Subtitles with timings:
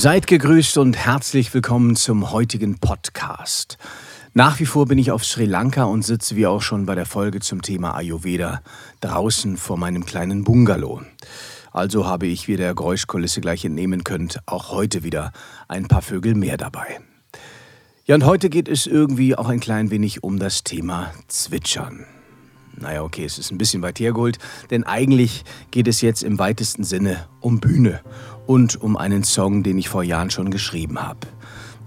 [0.00, 3.78] Seid gegrüßt und herzlich willkommen zum heutigen Podcast.
[4.32, 7.04] Nach wie vor bin ich auf Sri Lanka und sitze wie auch schon bei der
[7.04, 8.62] Folge zum Thema Ayurveda
[9.00, 11.02] draußen vor meinem kleinen Bungalow.
[11.72, 15.32] Also habe ich, wie der Geräuschkulisse gleich entnehmen könnt, auch heute wieder
[15.66, 17.00] ein paar Vögel mehr dabei.
[18.04, 22.06] Ja, und heute geht es irgendwie auch ein klein wenig um das Thema Zwitschern.
[22.76, 24.38] Naja, okay, es ist ein bisschen weit hergeholt,
[24.70, 28.00] denn eigentlich geht es jetzt im weitesten Sinne um Bühne
[28.48, 31.20] und um einen Song, den ich vor Jahren schon geschrieben habe.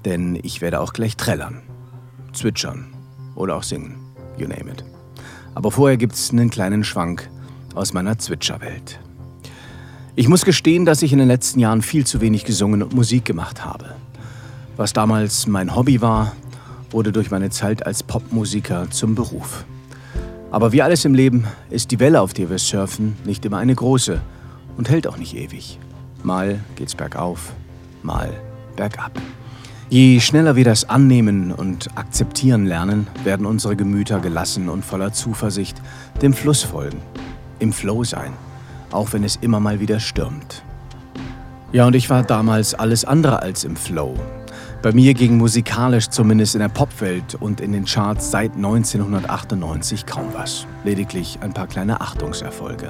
[0.05, 1.63] Denn ich werde auch gleich trällern,
[2.33, 2.93] zwitschern
[3.33, 3.95] oder auch singen,
[4.37, 4.85] you name it.
[5.55, 7.27] Aber vorher gibt es einen kleinen Schwank
[7.73, 8.99] aus meiner Zwitscherwelt.
[10.15, 13.25] Ich muss gestehen, dass ich in den letzten Jahren viel zu wenig gesungen und Musik
[13.25, 13.95] gemacht habe.
[14.77, 16.33] Was damals mein Hobby war,
[16.91, 19.65] wurde durch meine Zeit als Popmusiker zum Beruf.
[20.51, 23.73] Aber wie alles im Leben ist die Welle, auf der wir surfen, nicht immer eine
[23.73, 24.21] große
[24.77, 25.79] und hält auch nicht ewig.
[26.23, 27.53] Mal geht's bergauf,
[28.03, 28.29] mal
[28.75, 29.11] bergab.
[29.89, 35.81] Je schneller wir das annehmen und akzeptieren lernen, werden unsere Gemüter gelassen und voller Zuversicht
[36.21, 36.99] dem Fluss folgen,
[37.59, 38.33] im Flow sein,
[38.91, 40.63] auch wenn es immer mal wieder stürmt.
[41.73, 44.15] Ja, und ich war damals alles andere als im Flow.
[44.81, 50.27] Bei mir ging musikalisch zumindest in der Popwelt und in den Charts seit 1998 kaum
[50.33, 50.65] was.
[50.83, 52.89] Lediglich ein paar kleine Achtungserfolge.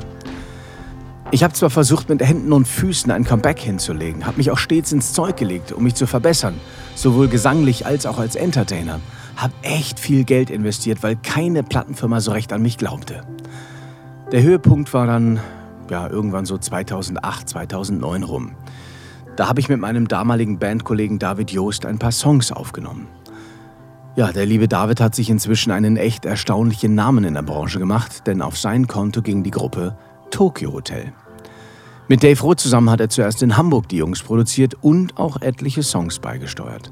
[1.34, 4.92] Ich habe zwar versucht, mit Händen und Füßen ein Comeback hinzulegen, habe mich auch stets
[4.92, 6.56] ins Zeug gelegt, um mich zu verbessern,
[6.94, 9.00] sowohl gesanglich als auch als Entertainer.
[9.38, 13.22] Habe echt viel Geld investiert, weil keine Plattenfirma so recht an mich glaubte.
[14.34, 15.40] Der Höhepunkt war dann
[15.90, 18.52] ja irgendwann so 2008, 2009 rum.
[19.38, 23.08] Da habe ich mit meinem damaligen Bandkollegen David Joost ein paar Songs aufgenommen.
[24.18, 28.28] Ja, der liebe David hat sich inzwischen einen echt erstaunlichen Namen in der Branche gemacht,
[28.28, 29.96] denn auf sein Konto ging die Gruppe
[30.32, 31.14] Tokyo Hotel.
[32.08, 35.84] Mit Dave Roth zusammen hat er zuerst in Hamburg die Jungs produziert und auch etliche
[35.84, 36.92] Songs beigesteuert.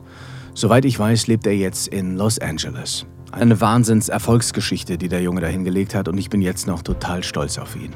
[0.54, 3.06] Soweit ich weiß, lebt er jetzt in Los Angeles.
[3.32, 7.76] Eine Wahnsinns-Erfolgsgeschichte, die der Junge dahingelegt hat und ich bin jetzt noch total stolz auf
[7.76, 7.94] ihn.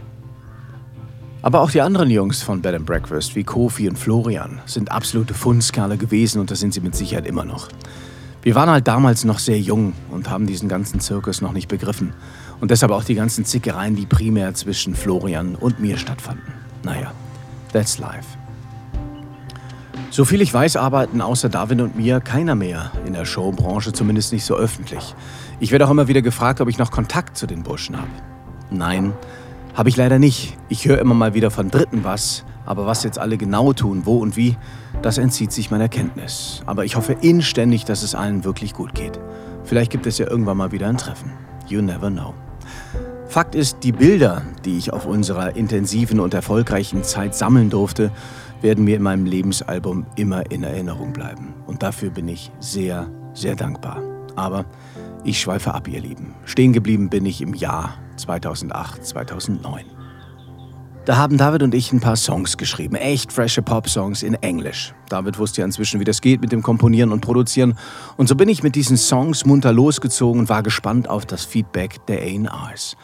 [1.42, 5.34] Aber auch die anderen Jungs von Bed and Breakfast wie Kofi und Florian sind absolute
[5.34, 7.68] Fundskerle gewesen und das sind sie mit Sicherheit immer noch.
[8.44, 12.14] Wir waren halt damals noch sehr jung und haben diesen ganzen Zirkus noch nicht begriffen.
[12.60, 16.54] Und deshalb auch die ganzen Zickereien, die primär zwischen Florian und mir stattfanden.
[16.84, 17.12] Naja,
[17.72, 18.38] that's life.
[20.10, 24.32] So viel ich weiß, arbeiten außer Darwin und mir keiner mehr in der Showbranche, zumindest
[24.32, 25.16] nicht so öffentlich.
[25.60, 28.12] Ich werde auch immer wieder gefragt, ob ich noch Kontakt zu den Burschen habe.
[28.70, 29.14] Nein,
[29.74, 30.56] habe ich leider nicht.
[30.70, 34.18] Ich höre immer mal wieder von Dritten was, aber was jetzt alle genau tun, wo
[34.18, 34.56] und wie,
[35.02, 36.62] das entzieht sich meiner Kenntnis.
[36.68, 39.20] Aber ich hoffe inständig, dass es allen wirklich gut geht.
[39.64, 41.32] Vielleicht gibt es ja irgendwann mal wieder ein Treffen.
[41.68, 42.36] You never know.
[43.34, 48.12] Fakt ist, die Bilder, die ich auf unserer intensiven und erfolgreichen Zeit sammeln durfte,
[48.62, 51.56] werden mir in meinem Lebensalbum immer in Erinnerung bleiben.
[51.66, 54.04] Und dafür bin ich sehr, sehr dankbar.
[54.36, 54.66] Aber
[55.24, 56.36] ich schweife ab, ihr Lieben.
[56.46, 59.93] Stehen geblieben bin ich im Jahr 2008, 2009.
[61.06, 64.94] Da haben David und ich ein paar Songs geschrieben, echt frische Pop-Songs in Englisch.
[65.10, 67.78] David wusste ja inzwischen, wie das geht mit dem Komponieren und Produzieren.
[68.16, 72.06] Und so bin ich mit diesen Songs munter losgezogen und war gespannt auf das Feedback
[72.08, 72.96] der A&Rs.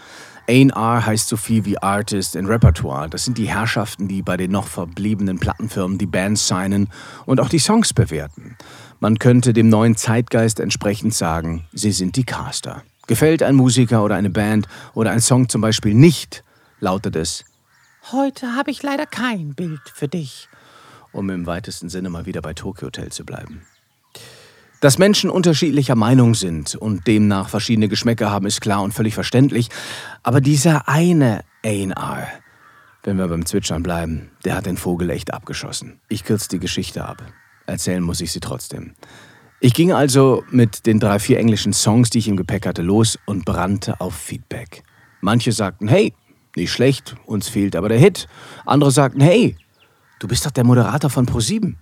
[0.50, 3.10] A&R heißt so viel wie Artist and Repertoire.
[3.10, 6.88] Das sind die Herrschaften, die bei den noch verbliebenen Plattenfirmen die Bands signen
[7.26, 8.56] und auch die Songs bewerten.
[9.02, 12.82] Man könnte dem neuen Zeitgeist entsprechend sagen, sie sind die Caster.
[13.08, 16.46] Gefällt ein Musiker oder eine Band oder ein Song zum Beispiel nicht,
[16.80, 17.44] lautet es
[18.12, 20.50] Heute habe ich leider kein Bild für dich,
[21.12, 23.62] um im weitesten Sinne mal wieder bei Tokyo Hotel zu bleiben.
[24.82, 29.70] Dass Menschen unterschiedlicher Meinung sind und demnach verschiedene Geschmäcker haben, ist klar und völlig verständlich.
[30.24, 32.28] Aber dieser eine A&R,
[33.04, 36.00] wenn wir beim Zwitschern bleiben, der hat den Vogel echt abgeschossen.
[36.08, 37.22] Ich kürze die Geschichte ab.
[37.66, 38.96] Erzählen muss ich sie trotzdem.
[39.60, 43.20] Ich ging also mit den drei, vier englischen Songs, die ich im Gepäck hatte, los
[43.26, 44.84] und brannte auf Feedback.
[45.20, 46.14] Manche sagten, hey,
[46.60, 48.28] nicht schlecht, uns fehlt aber der Hit.
[48.66, 49.56] Andere sagten, hey,
[50.20, 51.76] du bist doch der Moderator von Pro7.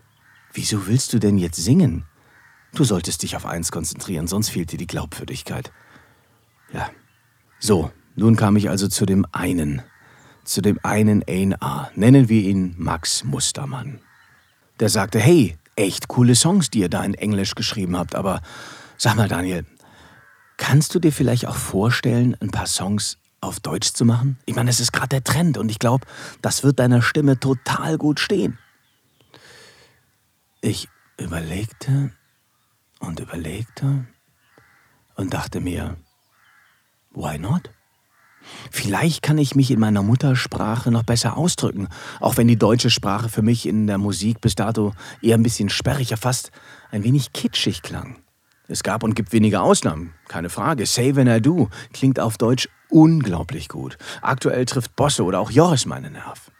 [0.53, 2.05] Wieso willst du denn jetzt singen?
[2.73, 5.71] Du solltest dich auf eins konzentrieren, sonst fehlt dir die Glaubwürdigkeit.
[6.71, 6.89] Ja.
[7.59, 9.81] So, nun kam ich also zu dem einen,
[10.43, 11.91] zu dem einen A&R.
[11.95, 13.99] Nennen wir ihn Max Mustermann.
[14.79, 18.15] Der sagte, hey, echt coole Songs, die ihr da in Englisch geschrieben habt.
[18.15, 18.41] Aber
[18.97, 19.65] sag mal, Daniel,
[20.57, 24.37] kannst du dir vielleicht auch vorstellen, ein paar Songs auf Deutsch zu machen?
[24.45, 26.05] Ich meine, es ist gerade der Trend und ich glaube,
[26.41, 28.57] das wird deiner Stimme total gut stehen.
[30.61, 32.11] Ich überlegte
[32.99, 34.05] und überlegte
[35.15, 35.97] und dachte mir,
[37.11, 37.69] why not?
[38.71, 43.29] Vielleicht kann ich mich in meiner Muttersprache noch besser ausdrücken, auch wenn die deutsche Sprache
[43.29, 46.51] für mich in der Musik bis dato eher ein bisschen sperrig, ja fast
[46.91, 48.17] ein wenig kitschig klang.
[48.69, 50.85] Es gab und gibt wenige Ausnahmen, keine Frage.
[50.85, 53.97] Say When I Do klingt auf Deutsch unglaublich gut.
[54.21, 56.51] Aktuell trifft Bosse oder auch Joris meinen Nerv.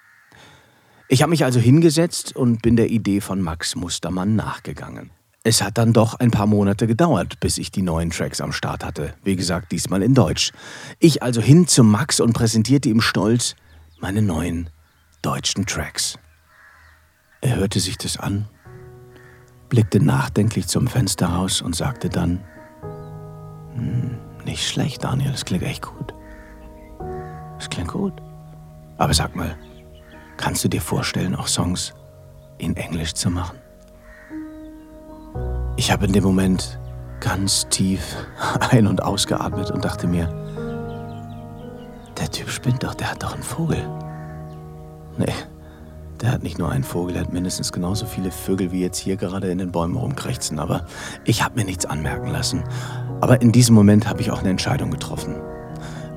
[1.10, 5.12] Ich habe mich also hingesetzt und bin der Idee von Max Mustermann nachgegangen.
[5.44, 8.84] Es hat dann doch ein paar Monate gedauert, bis ich die neuen Tracks am Start
[8.84, 9.14] hatte.
[9.24, 10.52] Wie gesagt, diesmal in Deutsch.
[11.00, 13.56] Ich also hin zu Max und präsentierte ihm stolz
[14.02, 14.70] meine neuen
[15.22, 16.20] deutschen Tracks.
[17.40, 18.50] Er hörte sich das an,
[19.70, 22.44] blickte nachdenklich zum Fenster raus und sagte dann,
[23.76, 26.14] hm, nicht schlecht, Daniel, das klingt echt gut.
[27.68, 28.14] Das klingt gut.
[28.98, 29.56] Aber sag mal,
[30.38, 31.94] kannst du dir vorstellen, auch Songs
[32.58, 33.58] in Englisch zu machen?
[35.76, 36.80] Ich habe in dem Moment
[37.20, 38.16] ganz tief
[38.72, 40.28] ein- und ausgeatmet und dachte mir,
[42.18, 43.86] der Typ spinnt doch, der hat doch einen Vogel.
[45.18, 45.34] Nee,
[46.22, 49.18] der hat nicht nur einen Vogel, er hat mindestens genauso viele Vögel wie jetzt hier
[49.18, 50.58] gerade in den Bäumen rumkrächzen.
[50.58, 50.86] Aber
[51.26, 52.64] ich habe mir nichts anmerken lassen.
[53.20, 55.36] Aber in diesem Moment habe ich auch eine Entscheidung getroffen.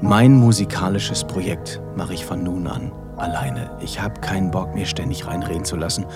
[0.02, 3.70] Mein musikalisches Projekt mache ich von nun an alleine.
[3.81, 6.06] Ich habe keinen Bock, mir ständig reinreden zu lassen,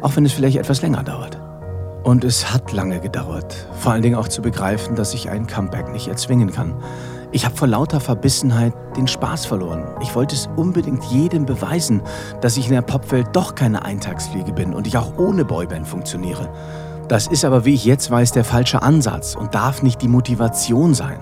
[0.00, 1.40] auch wenn es vielleicht etwas länger dauert.
[2.02, 5.92] Und es hat lange gedauert, vor allen Dingen auch zu begreifen, dass ich ein Comeback
[5.92, 6.74] nicht erzwingen kann.
[7.30, 9.84] Ich habe vor lauter Verbissenheit den Spaß verloren.
[10.00, 12.02] Ich wollte es unbedingt jedem beweisen,
[12.40, 16.52] dass ich in der Popwelt doch keine Eintagsfliege bin und ich auch ohne Boyband funktioniere.
[17.08, 20.94] Das ist aber, wie ich jetzt weiß, der falsche Ansatz und darf nicht die Motivation
[20.94, 21.18] sein.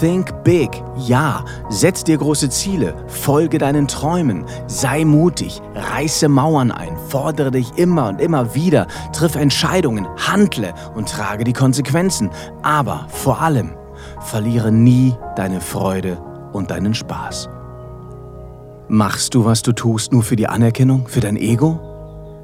[0.00, 6.96] Think big, ja, setz dir große Ziele, folge deinen Träumen, sei mutig, reiße Mauern ein,
[7.08, 12.30] fordere dich immer und immer wieder, triff Entscheidungen, handle und trage die Konsequenzen.
[12.62, 13.74] Aber vor allem,
[14.20, 16.18] verliere nie deine Freude
[16.52, 17.48] und deinen Spaß.
[18.88, 21.80] Machst du, was du tust, nur für die Anerkennung, für dein Ego?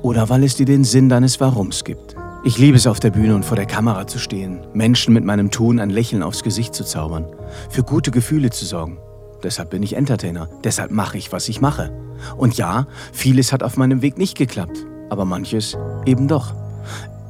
[0.03, 2.10] Oder weil es dir den Sinn deines Warums gibt?
[2.43, 5.51] Ich liebe es, auf der Bühne und vor der Kamera zu stehen, Menschen mit meinem
[5.51, 7.27] Tun ein Lächeln aufs Gesicht zu zaubern,
[7.69, 8.99] für gute Gefühle zu sorgen.
[9.43, 11.93] Deshalb bin ich Entertainer, deshalb mache ich, was ich mache.
[12.39, 15.77] Und ja, vieles hat auf meinem Weg nicht geklappt, aber manches
[16.07, 16.55] eben doch.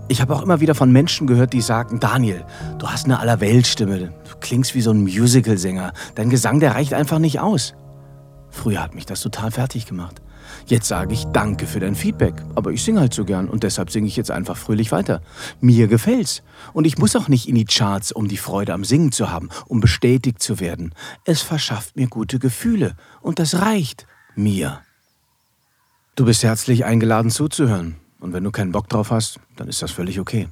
[0.06, 2.44] Ich habe auch immer wieder von Menschen gehört, die sagten, Daniel,
[2.78, 7.18] du hast eine Allerweltstimme, du klingst wie so ein Musicalsänger, dein Gesang, der reicht einfach
[7.18, 7.74] nicht aus.
[8.50, 10.22] Früher hat mich das total fertig gemacht.
[10.66, 13.90] Jetzt sage ich Danke für dein Feedback, aber ich singe halt so gern und deshalb
[13.90, 15.22] singe ich jetzt einfach fröhlich weiter.
[15.60, 16.42] Mir gefällt's.
[16.72, 19.48] Und ich muss auch nicht in die Charts, um die Freude am Singen zu haben,
[19.66, 20.94] um bestätigt zu werden.
[21.24, 24.80] Es verschafft mir gute Gefühle und das reicht mir.
[26.16, 29.90] Du bist herzlich eingeladen zuzuhören und wenn du keinen Bock drauf hast, dann ist das
[29.90, 30.48] völlig okay.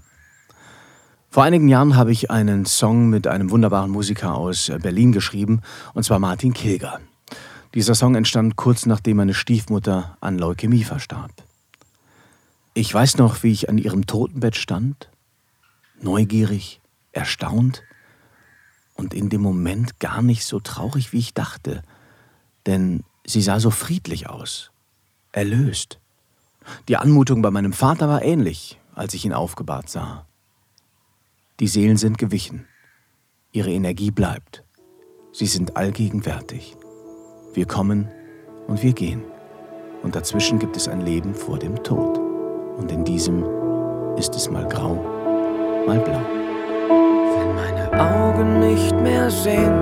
[1.31, 5.61] Vor einigen Jahren habe ich einen Song mit einem wunderbaren Musiker aus Berlin geschrieben,
[5.93, 7.01] und zwar Martin Kilger.
[7.75, 11.33] Dieser Song entstand kurz nachdem meine Stiefmutter an Leukämie verstarb.
[12.73, 15.11] Ich weiß noch, wie ich an ihrem Totenbett stand,
[16.01, 16.81] neugierig,
[17.13, 17.83] erstaunt
[18.95, 21.83] und in dem Moment gar nicht so traurig, wie ich dachte,
[22.65, 24.71] denn sie sah so friedlich aus,
[25.33, 25.99] erlöst.
[26.89, 30.27] Die Anmutung bei meinem Vater war ähnlich, als ich ihn aufgebahrt sah.
[31.61, 32.67] Die Seelen sind gewichen,
[33.53, 34.65] ihre Energie bleibt,
[35.33, 36.78] sie sind allgegenwärtig.
[37.55, 38.09] Wir kommen
[38.67, 39.23] und wir gehen.
[40.03, 42.19] Und dazwischen gibt es ein Leben vor dem Tod.
[42.77, 43.45] Und in diesem
[44.17, 44.95] ist es mal grau,
[45.87, 46.21] mal blau.
[47.37, 49.75] Wenn meine Augen nicht mehr sehen,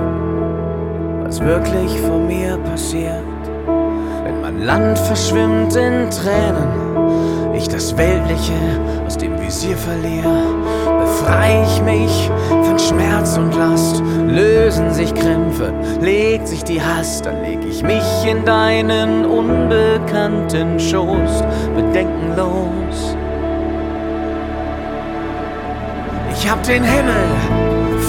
[1.23, 3.23] was wirklich vor mir passiert,
[4.23, 8.53] wenn mein Land verschwimmt in Tränen, ich das Weltliche
[9.05, 10.55] aus dem Visier verliere,
[11.17, 17.41] befreie ich mich von Schmerz und Last, lösen sich Krämpfe, legt sich die Hast, dann
[17.41, 21.43] leg ich mich in deinen unbekannten Schoß,
[21.75, 23.15] bedenkenlos.
[26.33, 27.25] Ich hab den Himmel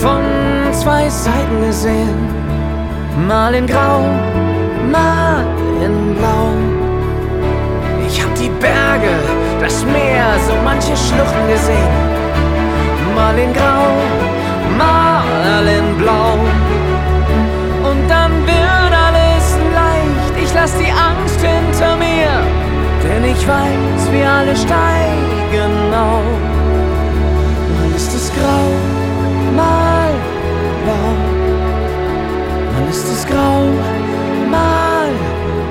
[0.03, 0.23] von
[0.73, 2.29] zwei Seiten gesehen,
[3.27, 4.03] mal in Grau,
[4.91, 5.45] mal
[5.83, 6.53] in Blau.
[8.07, 9.15] Ich hab die Berge,
[9.61, 12.18] das Meer, so manche Schluchten gesehen
[13.19, 13.87] mal in Grau,
[14.83, 16.35] mal in Blau.
[17.89, 19.47] Und dann wird alles
[19.81, 22.33] leicht, ich lass die Angst hinter mir,
[23.05, 25.75] denn ich weiß, wir alle steigen
[26.09, 26.39] auf.
[27.75, 28.69] Mal ist es grau,
[29.61, 30.13] mal
[30.85, 31.11] blau.
[32.73, 33.63] Mal ist es grau,
[34.57, 35.11] mal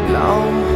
[0.10, 0.66] blau.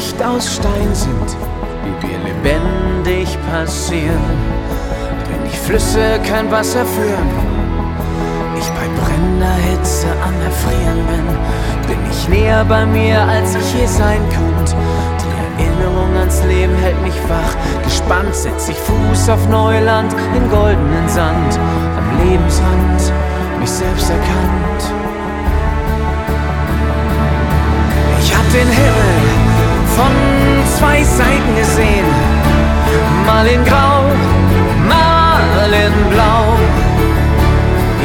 [0.00, 1.36] Nicht aus Stein sind,
[1.84, 4.38] wie wir lebendig passieren.
[5.28, 7.28] Wenn die Flüsse kein Wasser führen,
[8.58, 11.26] ich bei brennender Hitze am Erfrieren bin,
[11.86, 14.74] bin ich näher bei mir, als ich je sein könnte.
[15.20, 17.54] Die Erinnerung ans Leben hält mich wach,
[17.84, 21.58] gespannt setz ich Fuß auf Neuland, in goldenen Sand,
[21.98, 23.12] am Lebensrand,
[23.60, 24.82] mich selbst erkannt.
[28.22, 29.19] Ich hab den Himmel
[30.00, 30.14] von
[30.78, 32.08] zwei Seiten gesehen.
[33.26, 34.00] Mal in Grau,
[34.94, 36.44] mal in Blau.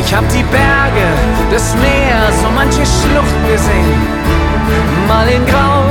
[0.02, 1.08] Ich hab die Berge,
[1.52, 3.92] das Meer, so manche Schluchten gesehen.
[5.08, 5.82] Mal in Grau,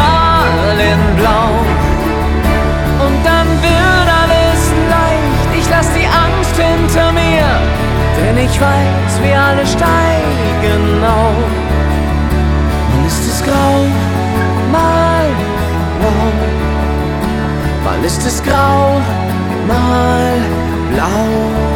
[0.00, 1.50] mal in Blau.
[3.04, 4.60] Und dann wird alles
[4.94, 5.48] leicht.
[5.58, 7.48] Ich lass die Angst hinter mir,
[8.18, 11.60] denn ich weiß, wir alle steigen auf
[13.06, 13.84] ist es grau,
[14.70, 15.09] mal
[18.10, 19.00] ist es grau,
[19.68, 20.36] mal
[20.90, 21.69] blau.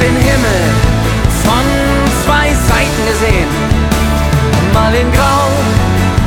[0.00, 0.62] Den Himmel
[1.44, 1.64] von
[2.24, 3.48] zwei Seiten gesehen.
[4.74, 5.48] Mal in Grau,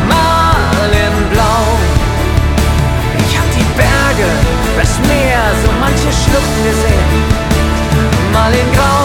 [0.08, 1.66] mal in Blau.
[3.20, 4.30] Ich hab die Berge,
[4.78, 7.10] das Meer, so manche Schluchten gesehen.
[8.34, 8.99] Mal in Grau,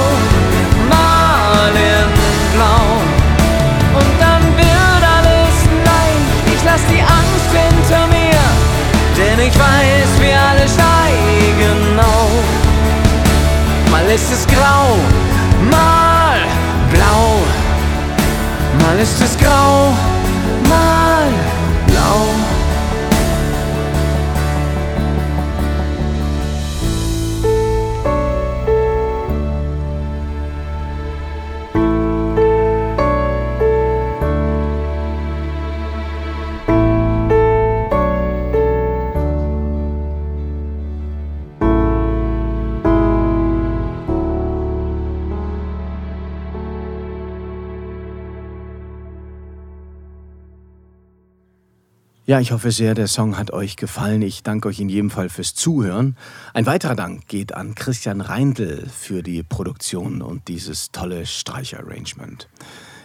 [52.35, 54.21] Ja, ich hoffe sehr, der Song hat euch gefallen.
[54.21, 56.17] Ich danke euch in jedem Fall fürs Zuhören.
[56.53, 62.49] Ein weiterer Dank geht an Christian Reindl für die Produktion und dieses tolle Streicherarrangement.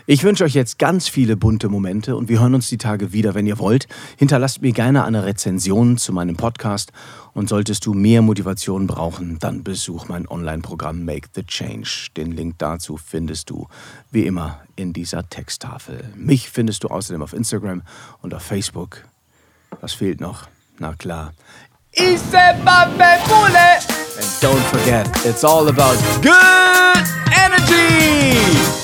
[0.07, 3.35] Ich wünsche euch jetzt ganz viele bunte Momente und wir hören uns die Tage wieder,
[3.35, 3.87] wenn ihr wollt.
[4.17, 6.91] Hinterlasst mir gerne eine Rezension zu meinem Podcast
[7.33, 12.07] und solltest du mehr Motivation brauchen, dann besuch mein Online-Programm Make the Change.
[12.17, 13.67] Den Link dazu findest du
[14.09, 16.03] wie immer in dieser Texttafel.
[16.15, 17.83] Mich findest du außerdem auf Instagram
[18.23, 19.03] und auf Facebook.
[19.81, 20.47] Was fehlt noch?
[20.79, 21.33] Na klar.
[24.17, 27.03] And don't forget, it's all about good
[27.35, 28.78] energy!